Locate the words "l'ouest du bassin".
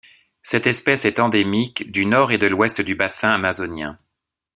2.47-3.33